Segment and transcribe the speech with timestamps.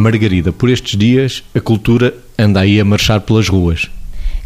[0.00, 3.88] Margarida, por estes dias a cultura anda aí a marchar pelas ruas.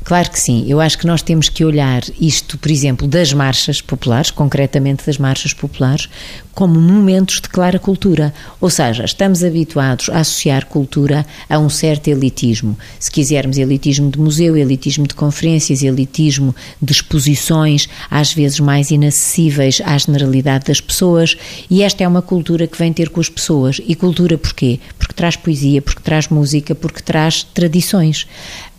[0.04, 0.66] Claro que sim.
[0.68, 5.16] Eu acho que nós temos que olhar isto, por exemplo, das marchas populares, concretamente das
[5.16, 6.10] marchas populares,
[6.54, 8.32] como momentos de clara cultura.
[8.60, 12.78] Ou seja, estamos habituados a associar cultura a um certo elitismo.
[12.98, 19.82] Se quisermos, elitismo de museu, elitismo de conferências, elitismo de exposições, às vezes mais inacessíveis
[19.84, 21.36] à generalidade das pessoas.
[21.68, 23.80] E esta é uma cultura que vem ter com as pessoas.
[23.86, 24.78] E cultura porquê?
[24.98, 28.26] Porque traz poesia, porque traz música, porque traz tradições.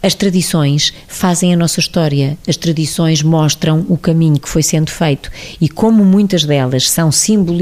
[0.05, 5.31] As tradições fazem a nossa história, as tradições mostram o caminho que foi sendo feito
[5.59, 7.11] e como muitas delas são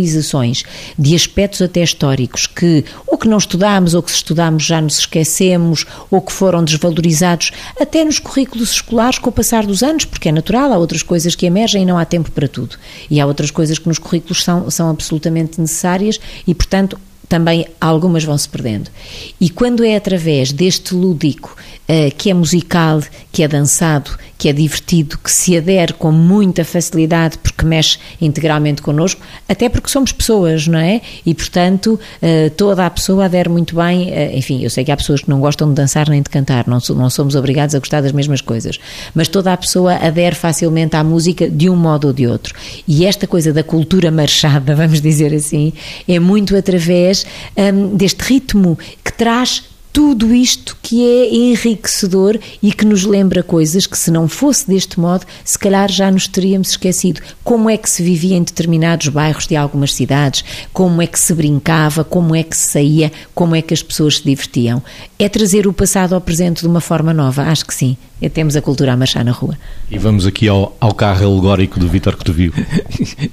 [0.03, 0.63] simbolizações
[0.97, 4.99] de aspectos até históricos que ou que não estudámos ou que se estudámos já nos
[4.99, 10.29] esquecemos ou que foram desvalorizados até nos currículos escolares com o passar dos anos, porque
[10.29, 12.75] é natural, há outras coisas que emergem e não há tempo para tudo.
[13.09, 18.23] E há outras coisas que nos currículos são, são absolutamente necessárias e, portanto, também algumas
[18.23, 18.91] vão se perdendo.
[19.39, 21.55] E quando é através deste lúdico,
[21.89, 24.11] uh, que é musical, que é dançado,
[24.43, 29.89] que é divertido, que se adere com muita facilidade porque mexe integralmente connosco, até porque
[29.89, 30.99] somos pessoas, não é?
[31.25, 34.09] E portanto, uh, toda a pessoa adere muito bem.
[34.09, 36.67] Uh, enfim, eu sei que há pessoas que não gostam de dançar nem de cantar,
[36.67, 38.77] não, somos obrigados a gostar das mesmas coisas,
[39.15, 42.53] mas toda a pessoa adere facilmente à música de um modo ou de outro.
[42.85, 45.71] E esta coisa da cultura marchada, vamos dizer assim,
[46.05, 52.83] é muito através um, deste ritmo que traz tudo isto que é enriquecedor e que
[52.83, 57.21] nos lembra coisas que, se não fosse deste modo, se calhar já nos teríamos esquecido.
[57.43, 61.31] Como é que se vivia em determinados bairros de algumas cidades, como é que se
[61.35, 64.81] brincava, como é que se saía, como é que as pessoas se divertiam.
[65.19, 67.95] É trazer o passado ao presente de uma forma nova, acho que sim.
[68.23, 69.57] É, temos a cultura a marchar na rua.
[69.91, 72.53] E vamos aqui ao, ao carro alegórico do Vítor que tu viu.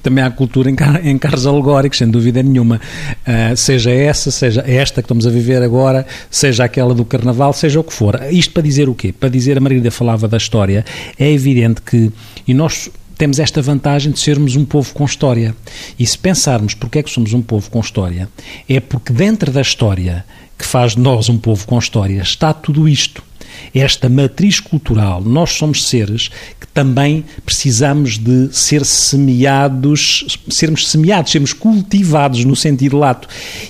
[0.02, 2.80] Também há cultura em, car em, carros alegóricos, sem dúvida nenhuma.
[3.24, 7.78] Uh, seja essa, seja esta que estamos a viver agora, seja aquela do Carnaval, seja
[7.78, 8.20] o que for.
[8.32, 9.12] Isto para dizer o quê?
[9.12, 10.84] Para dizer, a Margarida falava da história,
[11.16, 12.10] é evidente que,
[12.44, 15.54] e nós temos esta vantagem de sermos um povo com história.
[16.00, 18.28] E se pensarmos porque é que somos um povo com história,
[18.68, 20.24] é porque dentro da história
[20.58, 23.29] que faz de nós um povo com história está tudo isto
[23.74, 25.22] esta matriz cultural.
[25.22, 26.28] Nós somos seres
[26.60, 33.28] que também precisamos de ser semeados, sermos semeados, sermos cultivados no sentido lato.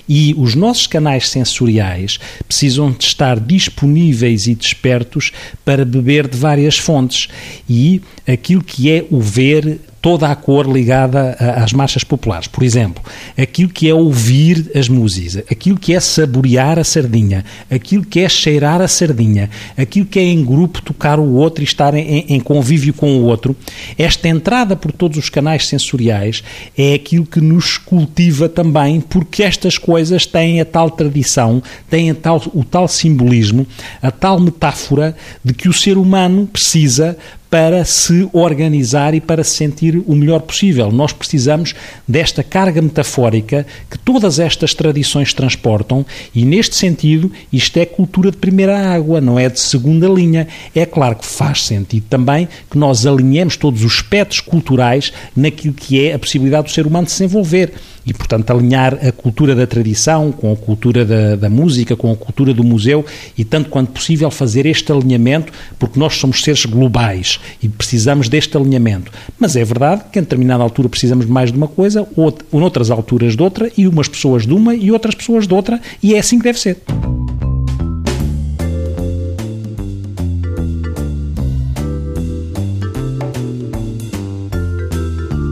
[0.09, 5.33] E os nossos canais sensoriais precisam de estar disponíveis e despertos
[5.65, 7.29] para beber de várias fontes.
[7.69, 12.49] E aquilo que é o ver, toda a cor ligada às marchas populares.
[12.49, 13.03] Por exemplo,
[13.37, 15.11] aquilo que é ouvir as músicas,
[15.51, 20.23] aquilo que é saborear a sardinha, aquilo que é cheirar a sardinha, aquilo que é
[20.23, 23.55] em grupo tocar o outro e estar em, em convívio com o outro.
[23.99, 26.43] Esta entrada por todos os canais sensoriais
[26.77, 32.15] é aquilo que nos cultiva também, porque estas coisas têm a tal tradição, têm a
[32.15, 33.67] tal, o tal simbolismo,
[34.01, 37.17] a tal metáfora de que o ser humano precisa
[37.51, 40.93] para se organizar e para se sentir o melhor possível.
[40.93, 41.75] Nós precisamos
[42.07, 48.37] desta carga metafórica que todas estas tradições transportam e, neste sentido, isto é cultura de
[48.37, 50.47] primeira água, não é de segunda linha.
[50.75, 56.07] É claro que faz sentido também que nós alinhemos todos os aspectos culturais naquilo que
[56.07, 57.73] é a possibilidade do ser humano de se envolver
[58.07, 62.17] e, portanto, alinhar a cultura da tradição com a cultura da, da, música, com a
[62.17, 63.05] cultura do museu
[63.37, 68.57] e, tanto quanto possível, fazer este alinhamento, porque nós somos seres globais e precisamos deste
[68.57, 69.13] alinhamento.
[69.39, 72.91] Mas é verdade que, em determinada altura, precisamos mais de uma coisa, ou, ou noutras
[72.91, 76.19] alturas de outra, e umas pessoas de uma e outras pessoas de outra, e é
[76.19, 76.79] assim que deve ser.